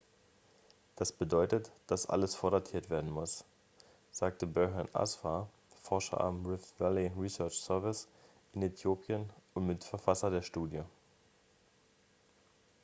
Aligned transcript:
das 0.95 1.11
bedeutet 1.11 1.71
dass 1.85 2.07
alles 2.07 2.33
vordatiert 2.33 2.89
werden 2.89 3.11
muss 3.11 3.45
sagte 4.09 4.47
berhane 4.47 4.89
asfaw 4.93 5.45
forscher 5.83 6.19
am 6.19 6.43
rift 6.47 6.79
valley 6.79 7.11
research 7.19 7.61
service 7.61 8.07
in 8.53 8.63
äthiopien 8.63 9.29
und 9.53 9.67
mitverfasser 9.67 10.31
der 10.31 10.41
studie 10.41 10.81